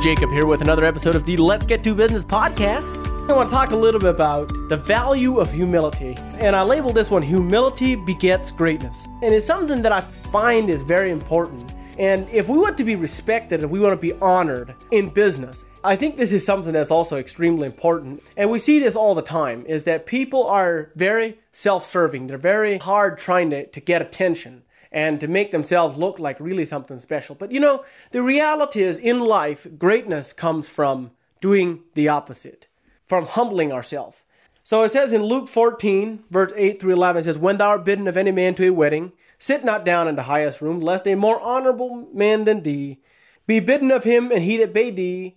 Jacob 0.00 0.30
here 0.30 0.46
with 0.46 0.60
another 0.60 0.84
episode 0.84 1.14
of 1.14 1.24
the 1.24 1.36
Let's 1.38 1.64
Get 1.64 1.82
to 1.84 1.94
Business 1.94 2.22
podcast. 2.22 2.90
I 3.28 3.32
want 3.32 3.48
to 3.48 3.54
talk 3.54 3.70
a 3.70 3.76
little 3.76 3.98
bit 3.98 4.10
about 4.10 4.48
the 4.68 4.76
value 4.76 5.40
of 5.40 5.50
humility. 5.50 6.14
And 6.38 6.54
I 6.54 6.62
label 6.62 6.92
this 6.92 7.10
one 7.10 7.22
Humility 7.22 7.94
Begets 7.94 8.50
Greatness. 8.50 9.06
And 9.22 9.34
it's 9.34 9.46
something 9.46 9.82
that 9.82 9.92
I 9.92 10.02
find 10.30 10.68
is 10.68 10.82
very 10.82 11.10
important. 11.10 11.72
And 11.98 12.28
if 12.28 12.48
we 12.48 12.58
want 12.58 12.76
to 12.76 12.84
be 12.84 12.94
respected 12.94 13.62
and 13.62 13.70
we 13.70 13.80
want 13.80 13.94
to 13.94 14.00
be 14.00 14.12
honored 14.20 14.74
in 14.90 15.08
business, 15.08 15.64
I 15.82 15.96
think 15.96 16.16
this 16.16 16.32
is 16.32 16.44
something 16.44 16.72
that's 16.72 16.90
also 16.90 17.16
extremely 17.16 17.66
important. 17.66 18.22
And 18.36 18.50
we 18.50 18.58
see 18.58 18.78
this 18.78 18.96
all 18.96 19.14
the 19.14 19.22
time 19.22 19.64
is 19.66 19.84
that 19.84 20.04
people 20.04 20.46
are 20.46 20.90
very 20.94 21.38
self-serving. 21.52 22.26
They're 22.26 22.38
very 22.38 22.78
hard 22.78 23.18
trying 23.18 23.50
to, 23.50 23.66
to 23.66 23.80
get 23.80 24.02
attention 24.02 24.62
and 24.96 25.20
to 25.20 25.28
make 25.28 25.50
themselves 25.50 25.94
look 25.98 26.18
like 26.18 26.40
really 26.40 26.64
something 26.64 26.98
special. 26.98 27.34
But 27.34 27.52
you 27.52 27.60
know, 27.60 27.84
the 28.12 28.22
reality 28.22 28.82
is 28.82 28.98
in 28.98 29.20
life, 29.20 29.66
greatness 29.78 30.32
comes 30.32 30.70
from 30.70 31.10
doing 31.42 31.82
the 31.92 32.08
opposite, 32.08 32.66
from 33.04 33.26
humbling 33.26 33.72
ourselves. 33.72 34.24
So 34.64 34.82
it 34.84 34.92
says 34.92 35.12
in 35.12 35.22
Luke 35.22 35.48
14, 35.48 36.24
verse 36.30 36.50
8 36.56 36.80
through 36.80 36.94
11, 36.94 37.20
it 37.20 37.24
says, 37.24 37.36
When 37.36 37.58
thou 37.58 37.68
art 37.68 37.84
bidden 37.84 38.08
of 38.08 38.16
any 38.16 38.32
man 38.32 38.54
to 38.54 38.68
a 38.68 38.72
wedding, 38.72 39.12
sit 39.38 39.66
not 39.66 39.84
down 39.84 40.08
in 40.08 40.16
the 40.16 40.22
highest 40.22 40.62
room, 40.62 40.80
lest 40.80 41.06
a 41.06 41.14
more 41.14 41.38
honorable 41.42 42.08
man 42.14 42.44
than 42.44 42.62
thee 42.62 42.98
be 43.46 43.60
bidden 43.60 43.90
of 43.90 44.04
him, 44.04 44.32
and 44.32 44.44
he 44.44 44.56
that 44.56 44.72
bade 44.72 44.96
thee 44.96 45.36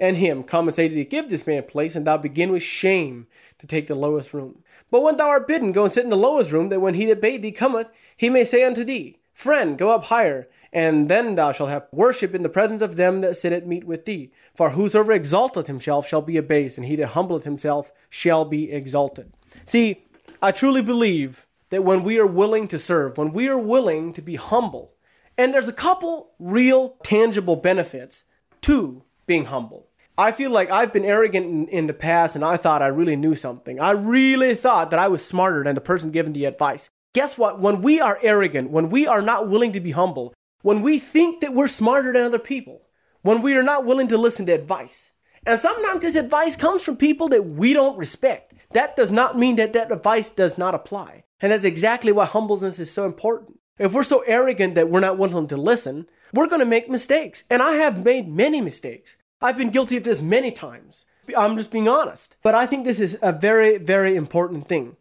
and 0.00 0.16
him 0.16 0.42
come 0.42 0.68
and 0.68 0.74
say 0.74 0.88
to 0.88 0.94
thee, 0.94 1.04
Give 1.04 1.28
this 1.28 1.46
man 1.46 1.64
place, 1.64 1.96
and 1.96 2.06
thou 2.06 2.16
begin 2.16 2.52
with 2.52 2.62
shame 2.62 3.26
to 3.58 3.66
take 3.66 3.86
the 3.86 3.94
lowest 3.94 4.32
room. 4.32 4.62
But 4.90 5.02
when 5.02 5.16
thou 5.16 5.28
art 5.28 5.48
bidden, 5.48 5.72
go 5.72 5.84
and 5.84 5.92
sit 5.92 6.04
in 6.04 6.10
the 6.10 6.16
lowest 6.16 6.52
room, 6.52 6.68
that 6.68 6.80
when 6.80 6.94
he 6.94 7.06
that 7.06 7.20
bade 7.20 7.42
thee 7.42 7.52
cometh, 7.52 7.90
he 8.16 8.30
may 8.30 8.44
say 8.44 8.62
unto 8.64 8.84
thee, 8.84 9.18
Friend, 9.34 9.78
go 9.78 9.90
up 9.90 10.04
higher, 10.04 10.48
and 10.72 11.08
then 11.08 11.34
thou 11.34 11.52
shalt 11.52 11.70
have 11.70 11.86
worship 11.92 12.34
in 12.34 12.42
the 12.42 12.48
presence 12.48 12.82
of 12.82 12.96
them 12.96 13.20
that 13.20 13.36
sit 13.36 13.52
at 13.52 13.66
meat 13.66 13.84
with 13.84 14.04
thee. 14.04 14.32
For 14.54 14.70
whosoever 14.70 15.12
exalteth 15.12 15.66
himself 15.66 16.06
shall 16.08 16.22
be 16.22 16.36
abased, 16.36 16.76
and 16.76 16.86
he 16.86 16.96
that 16.96 17.08
humbleth 17.08 17.44
himself 17.44 17.92
shall 18.08 18.44
be 18.44 18.72
exalted. 18.72 19.32
See, 19.64 20.04
I 20.42 20.52
truly 20.52 20.82
believe 20.82 21.46
that 21.70 21.84
when 21.84 22.02
we 22.02 22.18
are 22.18 22.26
willing 22.26 22.68
to 22.68 22.78
serve, 22.78 23.18
when 23.18 23.32
we 23.32 23.48
are 23.48 23.58
willing 23.58 24.12
to 24.14 24.22
be 24.22 24.36
humble, 24.36 24.92
and 25.36 25.54
there's 25.54 25.68
a 25.68 25.72
couple 25.72 26.30
real 26.38 26.96
tangible 27.02 27.56
benefits 27.56 28.24
to 28.62 29.02
being 29.26 29.46
humble. 29.46 29.87
I 30.18 30.32
feel 30.32 30.50
like 30.50 30.68
I've 30.68 30.92
been 30.92 31.04
arrogant 31.04 31.46
in, 31.46 31.68
in, 31.68 31.86
the 31.86 31.92
past 31.92 32.34
and 32.34 32.44
I 32.44 32.56
thought 32.56 32.82
I 32.82 32.88
really 32.88 33.14
knew 33.14 33.36
something. 33.36 33.78
I 33.78 33.92
really 33.92 34.56
thought 34.56 34.90
that 34.90 34.98
I 34.98 35.06
was 35.06 35.24
smarter 35.24 35.62
than 35.62 35.76
the 35.76 35.80
person 35.80 36.10
giving 36.10 36.32
the 36.32 36.46
advice. 36.46 36.90
Guess 37.14 37.38
what? 37.38 37.60
When 37.60 37.82
we 37.82 38.00
are 38.00 38.18
arrogant, 38.20 38.70
when 38.70 38.90
we 38.90 39.06
are 39.06 39.22
not 39.22 39.48
willing 39.48 39.72
to 39.74 39.80
be 39.80 39.92
humble, 39.92 40.34
when 40.62 40.82
we 40.82 40.98
think 40.98 41.40
that 41.40 41.54
we're 41.54 41.68
smarter 41.68 42.12
than 42.12 42.22
other 42.22 42.40
people, 42.40 42.82
when 43.22 43.42
we 43.42 43.54
are 43.54 43.62
not 43.62 43.86
willing 43.86 44.08
to 44.08 44.18
listen 44.18 44.44
to 44.46 44.52
advice, 44.52 45.12
and 45.46 45.56
sometimes 45.56 46.02
this 46.02 46.16
advice 46.16 46.56
comes 46.56 46.82
from 46.82 46.96
people 46.96 47.28
that 47.28 47.48
we 47.48 47.72
don't 47.72 47.96
respect, 47.96 48.54
that 48.72 48.96
does 48.96 49.12
not 49.12 49.38
mean 49.38 49.54
that 49.56 49.72
that 49.74 49.92
advice 49.92 50.32
does 50.32 50.58
not 50.58 50.74
apply. 50.74 51.22
And 51.40 51.52
that's 51.52 51.64
exactly 51.64 52.10
why 52.10 52.26
humbleness 52.26 52.80
is 52.80 52.90
so 52.90 53.06
important. 53.06 53.60
If 53.78 53.92
we're 53.92 54.02
so 54.02 54.24
arrogant 54.26 54.74
that 54.74 54.90
we're 54.90 54.98
not 54.98 55.16
willing 55.16 55.46
to 55.46 55.56
listen, 55.56 56.06
we're 56.34 56.48
going 56.48 56.58
to 56.58 56.66
make 56.66 56.90
mistakes. 56.90 57.44
And 57.48 57.62
I 57.62 57.74
have 57.74 58.04
made 58.04 58.28
many 58.28 58.60
mistakes. 58.60 59.16
I've 59.40 59.56
been 59.56 59.70
guilty 59.70 59.96
of 59.96 60.04
this 60.04 60.20
many 60.20 60.50
times. 60.50 61.04
I'm 61.36 61.56
just 61.56 61.70
being 61.70 61.88
honest. 61.88 62.34
But 62.42 62.54
I 62.54 62.66
think 62.66 62.84
this 62.84 62.98
is 62.98 63.18
a 63.22 63.32
very, 63.32 63.78
very 63.78 64.16
important 64.16 64.68
thing. 64.68 64.96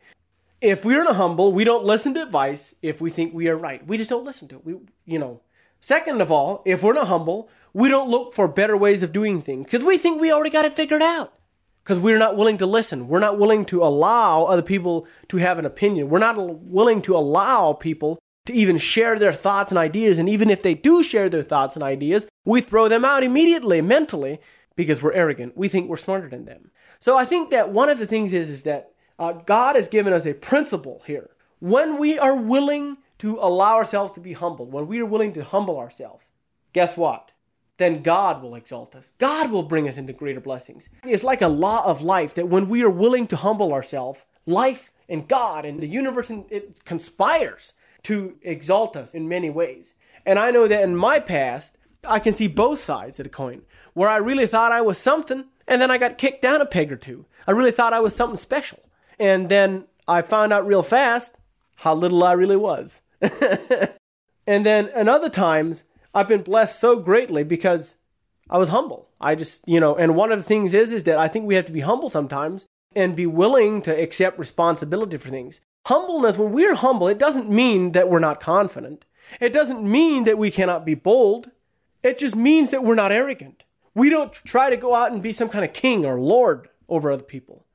If 0.62 0.86
we're 0.86 1.03
not 1.03 1.16
humble, 1.16 1.53
we 1.53 1.64
don't 1.64 1.86
listen 1.86 2.14
to 2.16 2.24
advice 2.24 2.75
if 2.81 3.02
we 3.02 3.09
think 3.09 3.34
we 3.34 3.48
are 3.48 3.58
right. 3.58 3.86
We 3.86 3.98
just 3.98 4.09
don't 4.09 4.25
listen 4.25 4.48
to 4.50 4.56
it. 4.56 4.66
We, 4.66 4.75
you 5.06 5.20
know. 5.20 5.42
Second 5.81 6.22
of 6.22 6.31
all, 6.31 6.62
if 6.66 6.84
we're 6.84 6.94
not 6.94 7.08
humble, 7.08 7.50
we 7.74 7.90
don't 7.90 8.09
look 8.09 8.34
for 8.34 8.48
better 8.48 8.75
ways 8.75 9.03
of 9.03 9.14
doing 9.14 9.42
things 9.42 9.66
because 9.66 9.84
we 9.84 9.98
think 9.98 10.20
we 10.20 10.31
already 10.31 10.50
got 10.50 10.66
it 10.66 10.75
figured 10.75 11.02
out. 11.02 11.34
Because 11.84 12.00
we're 12.00 12.18
not 12.18 12.36
willing 12.36 12.58
to 12.58 12.66
listen. 12.66 13.08
We're 13.08 13.19
not 13.19 13.40
willing 13.40 13.66
to 13.68 13.81
allow 13.81 14.44
other 14.44 14.62
people 14.62 15.08
to 15.30 15.38
have 15.38 15.58
an 15.58 15.66
opinion. 15.66 16.09
We're 16.09 16.19
not 16.19 16.36
willing 16.38 17.02
to 17.04 17.16
allow 17.16 17.74
people 17.74 18.19
to 18.47 18.53
even 18.53 18.78
share 18.78 19.19
their 19.19 19.34
thoughts 19.34 19.72
and 19.72 19.78
ideas. 19.78 20.18
And 20.18 20.28
even 20.28 20.50
if 20.50 20.62
they 20.62 20.74
do 20.74 21.03
share 21.03 21.30
their 21.30 21.44
thoughts 21.44 21.75
and 21.75 21.84
ideas, 21.84 22.28
we 22.46 22.62
throw 22.62 22.88
them 22.88 23.06
out 23.06 23.24
immediately 23.24 23.81
mentally 23.81 24.40
because 24.75 25.02
we're 25.02 25.13
arrogant. 25.13 25.58
We 25.58 25.68
think 25.68 25.90
we're 25.90 25.97
smarter 25.97 26.30
than 26.30 26.46
them. 26.46 26.72
So 27.00 27.18
I 27.18 27.25
think 27.25 27.52
that 27.52 27.69
one 27.69 27.90
of 27.90 28.00
the 28.00 28.07
things 28.07 28.34
is, 28.34 28.50
is 28.50 28.63
that 28.63 28.91
uh, 29.19 29.34
God 29.34 29.75
has 29.75 29.88
given 29.88 30.13
us 30.13 30.25
a 30.25 30.34
principle 30.34 31.03
here. 31.06 31.30
When 31.59 31.97
we 31.97 32.18
are 32.18 32.36
willing 32.36 32.97
to 33.19 33.38
allow 33.40 33.75
ourselves 33.75 34.13
to 34.13 34.19
be 34.19 34.34
humbled, 34.34 34.72
when 34.72 34.88
we 34.88 35.00
are 35.00 35.06
willing 35.06 35.34
to 35.34 35.44
humble 35.44 35.78
ourselves, 35.78 36.25
guess 36.74 36.96
what? 36.96 37.31
Then 37.78 38.02
God 38.02 38.41
will 38.41 38.56
exalt 38.56 38.96
us. 38.96 39.12
God 39.18 39.52
will 39.52 39.63
bring 39.63 39.88
us 39.88 39.97
into 39.97 40.13
greater 40.13 40.40
blessings. 40.40 40.90
It's 41.03 41.24
like 41.24 41.41
a 41.41 41.47
law 41.47 41.86
of 41.86 42.02
life 42.02 42.34
that 42.36 42.47
when 42.47 42.69
we 42.69 42.84
are 42.84 42.90
willing 42.90 43.28
to 43.28 43.36
humble 43.36 43.74
ourselves, 43.74 44.25
life 44.46 44.91
and 45.09 45.28
God 45.28 45.66
and 45.66 45.80
the 45.80 45.88
universe 45.88 46.30
it 46.30 46.84
conspires 46.86 47.74
to 48.07 48.38
exalt 48.41 48.95
us 48.95 49.13
in 49.13 49.28
many 49.28 49.50
ways. 49.50 49.94
And 50.25 50.40
I 50.40 50.50
know 50.50 50.66
that 50.66 50.81
in 50.81 50.95
my 50.95 51.19
past, 51.19 51.78
I 52.07 52.19
can 52.19 52.34
see 52.34 52.47
both 52.47 52.79
sides 52.79 53.19
of 53.19 53.25
the 53.25 53.29
coin, 53.29 53.63
where 53.94 54.07
I 54.07 54.16
really 54.16 54.47
thought 54.47 54.72
I 54.72 54.79
was 54.79 54.97
something, 54.97 55.44
and 55.68 55.81
then 55.81 55.91
I 55.91 55.97
got 55.97 56.18
kicked 56.18 56.41
down 56.41 56.62
a 56.62 56.66
peg 56.66 56.90
or 56.90 56.95
two. 56.95 57.25
I 57.45 57.51
really 57.51 57.73
thought 57.73 57.91
I 57.91 58.00
was 58.00 58.16
something 58.16 58.38
special. 58.38 58.79
And 59.19 59.50
then 59.50 59.88
I 60.07 60.22
found 60.22 60.53
out 60.53 60.66
real 60.66 60.84
fast 60.84 61.34
how 61.75 61.95
little 61.95 62.23
I 62.23 62.31
really 62.31 62.56
was. 62.56 63.01
and 63.22 64.66
then 64.66 64.88
in 64.95 65.09
other 65.09 65.29
times, 65.29 65.84
I've 66.13 66.29
been 66.29 66.44
blessed 66.44 66.79
so 66.79 66.95
greatly 66.95 67.44
because 67.44 67.97
I 68.50 68.57
was 68.57 68.69
humble. 68.69 69.09
I 69.19 69.35
just, 69.35 69.68
you 69.68 69.81
know, 69.81 69.95
and 69.95 70.16
one 70.16 70.31
of 70.31 70.39
the 70.39 70.45
things 70.45 70.74
is 70.74 70.94
is 70.94 71.03
that 71.03 71.18
I 71.18 71.28
think 71.28 71.45
we 71.45 71.56
have 71.56 71.66
to 71.66 71.74
be 71.74 71.81
humble 71.81 72.07
sometimes 72.07 72.68
and 72.95 73.18
be 73.18 73.25
willing 73.25 73.81
to 73.81 74.01
accept 74.01 74.39
responsibility 74.39 75.18
for 75.18 75.29
things. 75.29 75.59
Humbleness, 75.88 76.38
when 76.38 76.52
we're 76.52 76.75
humble, 76.75 77.08
it 77.08 77.18
doesn't 77.18 77.50
mean 77.50 77.94
that 77.94 78.09
we're 78.09 78.20
not 78.20 78.42
confident. 78.42 79.06
It 79.40 79.53
doesn't 79.53 79.90
mean 79.90 80.25
that 80.25 80.38
we 80.38 80.52
cannot 80.52 80.86
be 80.86 80.96
bold. 80.96 81.52
It 82.03 82.18
just 82.18 82.36
means 82.36 82.72
that 82.72 82.84
we're 82.84 82.94
not 82.94 83.14
arrogant. 83.14 83.64
We 83.96 84.09
don't 84.09 84.34
try 84.34 84.70
to 84.70 84.75
go 84.75 84.94
out 84.94 85.14
and 85.14 85.24
be 85.24 85.31
some 85.31 85.48
kind 85.48 85.64
of 85.64 85.72
king 85.72 86.03
or 86.03 86.20
lord 86.20 86.68
over 86.90 87.09
other 87.09 87.24
people. 87.24 87.66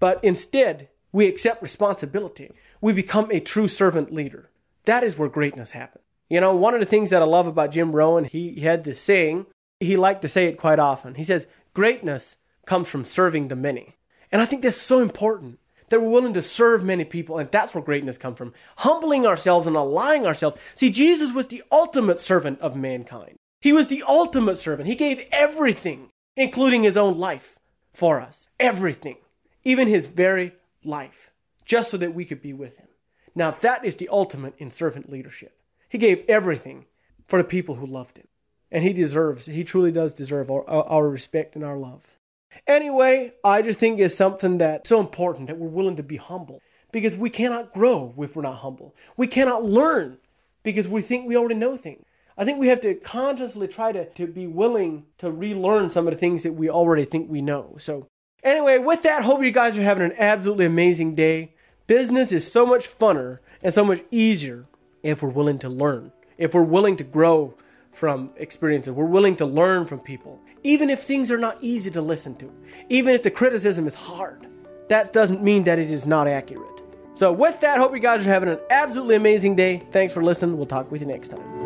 But 0.00 0.18
instead, 0.24 0.88
we 1.12 1.26
accept 1.26 1.62
responsibility. 1.62 2.52
We 2.80 2.94
become 2.94 3.30
a 3.30 3.38
true 3.38 3.68
servant 3.68 4.14
leader. 4.14 4.48
That 4.86 5.04
is 5.04 5.18
where 5.18 5.28
greatness 5.28 5.72
happens. 5.72 6.04
You 6.30 6.40
know, 6.40 6.56
one 6.56 6.72
of 6.72 6.80
the 6.80 6.86
things 6.86 7.10
that 7.10 7.20
I 7.20 7.26
love 7.26 7.46
about 7.46 7.72
Jim 7.72 7.92
Rowan, 7.92 8.24
he 8.24 8.60
had 8.60 8.84
this 8.84 8.98
saying, 8.98 9.44
he 9.78 9.98
liked 9.98 10.22
to 10.22 10.28
say 10.28 10.46
it 10.46 10.56
quite 10.56 10.78
often. 10.78 11.16
He 11.16 11.24
says, 11.24 11.46
Greatness 11.74 12.36
comes 12.64 12.88
from 12.88 13.04
serving 13.04 13.48
the 13.48 13.56
many. 13.56 13.96
And 14.32 14.40
I 14.40 14.46
think 14.46 14.62
that's 14.62 14.78
so 14.78 15.00
important 15.00 15.58
that 15.88 16.00
we're 16.00 16.08
willing 16.08 16.34
to 16.34 16.42
serve 16.42 16.84
many 16.84 17.04
people, 17.04 17.38
and 17.38 17.50
that's 17.50 17.74
where 17.74 17.82
greatness 17.82 18.18
comes 18.18 18.38
from. 18.38 18.52
Humbling 18.78 19.26
ourselves 19.26 19.66
and 19.66 19.76
allowing 19.76 20.26
ourselves. 20.26 20.56
See, 20.74 20.90
Jesus 20.90 21.32
was 21.32 21.46
the 21.46 21.62
ultimate 21.70 22.18
servant 22.18 22.60
of 22.60 22.76
mankind. 22.76 23.36
He 23.60 23.72
was 23.72 23.88
the 23.88 24.04
ultimate 24.06 24.56
servant. 24.56 24.88
He 24.88 24.94
gave 24.94 25.26
everything, 25.32 26.10
including 26.36 26.82
his 26.82 26.96
own 26.96 27.18
life, 27.18 27.58
for 27.92 28.20
us. 28.20 28.48
Everything. 28.60 29.16
Even 29.64 29.88
his 29.88 30.06
very 30.06 30.52
life, 30.84 31.32
just 31.64 31.90
so 31.90 31.96
that 31.96 32.14
we 32.14 32.24
could 32.24 32.40
be 32.40 32.52
with 32.52 32.76
him. 32.76 32.88
Now, 33.34 33.52
that 33.60 33.84
is 33.84 33.96
the 33.96 34.08
ultimate 34.08 34.54
in 34.58 34.70
servant 34.70 35.10
leadership. 35.10 35.58
He 35.88 35.98
gave 35.98 36.24
everything 36.28 36.86
for 37.26 37.38
the 37.38 37.48
people 37.48 37.76
who 37.76 37.86
loved 37.86 38.16
him. 38.16 38.28
And 38.70 38.84
he 38.84 38.92
deserves, 38.92 39.46
he 39.46 39.64
truly 39.64 39.92
does 39.92 40.12
deserve 40.12 40.50
our, 40.50 40.68
our 40.68 41.08
respect 41.08 41.54
and 41.54 41.64
our 41.64 41.76
love. 41.76 42.17
Anyway, 42.66 43.32
I 43.44 43.62
just 43.62 43.78
think 43.78 43.98
it's 43.98 44.14
something 44.14 44.58
that's 44.58 44.88
so 44.88 45.00
important 45.00 45.46
that 45.46 45.58
we're 45.58 45.68
willing 45.68 45.96
to 45.96 46.02
be 46.02 46.16
humble 46.16 46.60
because 46.92 47.16
we 47.16 47.30
cannot 47.30 47.72
grow 47.72 48.14
if 48.18 48.34
we're 48.34 48.42
not 48.42 48.58
humble. 48.58 48.94
We 49.16 49.26
cannot 49.26 49.64
learn 49.64 50.18
because 50.62 50.88
we 50.88 51.02
think 51.02 51.26
we 51.26 51.36
already 51.36 51.54
know 51.54 51.76
things. 51.76 52.04
I 52.36 52.44
think 52.44 52.58
we 52.58 52.68
have 52.68 52.80
to 52.82 52.94
consciously 52.94 53.66
try 53.66 53.90
to, 53.92 54.08
to 54.10 54.26
be 54.26 54.46
willing 54.46 55.06
to 55.18 55.30
relearn 55.30 55.90
some 55.90 56.06
of 56.06 56.14
the 56.14 56.20
things 56.20 56.44
that 56.44 56.52
we 56.52 56.70
already 56.70 57.04
think 57.04 57.28
we 57.28 57.42
know. 57.42 57.74
So, 57.78 58.06
anyway, 58.44 58.78
with 58.78 59.02
that, 59.02 59.24
hope 59.24 59.42
you 59.42 59.50
guys 59.50 59.76
are 59.76 59.82
having 59.82 60.04
an 60.04 60.14
absolutely 60.16 60.66
amazing 60.66 61.16
day. 61.16 61.54
Business 61.88 62.30
is 62.30 62.50
so 62.50 62.64
much 62.64 62.88
funner 62.88 63.38
and 63.60 63.74
so 63.74 63.84
much 63.84 64.04
easier 64.10 64.66
if 65.02 65.22
we're 65.22 65.30
willing 65.30 65.58
to 65.58 65.68
learn, 65.68 66.12
if 66.36 66.54
we're 66.54 66.62
willing 66.62 66.96
to 66.98 67.04
grow 67.04 67.54
from 67.92 68.30
experiences, 68.36 68.92
we're 68.92 69.04
willing 69.04 69.36
to 69.36 69.46
learn 69.46 69.86
from 69.86 70.00
people, 70.00 70.40
even 70.62 70.90
if 70.90 71.02
things 71.02 71.30
are 71.30 71.38
not 71.38 71.58
easy 71.60 71.90
to 71.90 72.00
listen 72.00 72.34
to, 72.36 72.52
even 72.88 73.14
if 73.14 73.22
the 73.22 73.30
criticism 73.30 73.86
is 73.86 73.94
hard. 73.94 74.46
That 74.88 75.12
doesn't 75.12 75.42
mean 75.42 75.64
that 75.64 75.78
it 75.78 75.90
is 75.90 76.06
not 76.06 76.28
accurate. 76.28 76.80
So, 77.14 77.32
with 77.32 77.60
that, 77.60 77.78
hope 77.78 77.92
you 77.94 77.98
guys 77.98 78.20
are 78.24 78.30
having 78.30 78.48
an 78.48 78.60
absolutely 78.70 79.16
amazing 79.16 79.56
day. 79.56 79.82
Thanks 79.90 80.14
for 80.14 80.22
listening. 80.22 80.56
We'll 80.56 80.66
talk 80.66 80.90
with 80.92 81.00
you 81.00 81.08
next 81.08 81.28
time. 81.28 81.58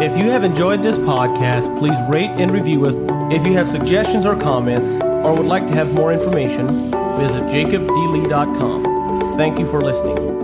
If 0.00 0.18
you 0.18 0.24
have 0.30 0.42
enjoyed 0.42 0.82
this 0.82 0.98
podcast, 0.98 1.78
please 1.78 1.96
rate 2.10 2.30
and 2.30 2.50
review 2.50 2.84
us. 2.84 2.96
If 3.32 3.46
you 3.46 3.52
have 3.52 3.68
suggestions 3.68 4.26
or 4.26 4.34
comments, 4.34 4.96
or 5.24 5.34
would 5.34 5.46
like 5.46 5.68
to 5.68 5.72
have 5.74 5.94
more 5.94 6.12
information, 6.12 6.90
visit 7.16 7.44
jacobdlee.com. 7.44 9.36
Thank 9.36 9.58
you 9.60 9.70
for 9.70 9.80
listening. 9.80 10.43